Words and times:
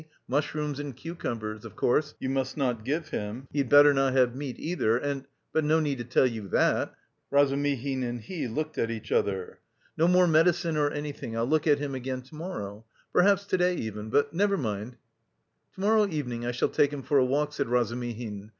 mushrooms 0.27 0.79
and 0.79 0.95
cucumbers, 0.95 1.63
of 1.63 1.75
course, 1.75 2.15
you 2.17 2.27
must 2.27 2.57
not 2.57 2.83
give 2.83 3.09
him; 3.09 3.47
he'd 3.53 3.69
better 3.69 3.93
not 3.93 4.13
have 4.13 4.35
meat 4.35 4.55
either, 4.57 4.97
and... 4.97 5.27
but 5.53 5.63
no 5.63 5.79
need 5.79 5.99
to 5.99 6.03
tell 6.03 6.25
you 6.25 6.47
that!" 6.47 6.95
Razumihin 7.29 8.01
and 8.01 8.19
he 8.19 8.47
looked 8.47 8.79
at 8.79 8.89
each 8.89 9.11
other. 9.11 9.59
"No 9.95 10.07
more 10.07 10.25
medicine 10.25 10.75
or 10.75 10.89
anything. 10.89 11.37
I'll 11.37 11.45
look 11.45 11.67
at 11.67 11.77
him 11.77 11.93
again 11.93 12.23
to 12.23 12.33
morrow. 12.33 12.83
Perhaps, 13.13 13.45
to 13.45 13.59
day 13.59 13.75
even... 13.75 14.09
but 14.09 14.33
never 14.33 14.57
mind..." 14.57 14.97
"To 15.75 15.81
morrow 15.81 16.07
evening 16.07 16.47
I 16.47 16.51
shall 16.51 16.69
take 16.69 16.91
him 16.91 17.03
for 17.03 17.19
a 17.19 17.25
walk," 17.25 17.53
said 17.53 17.67
Razumihin. 17.67 18.49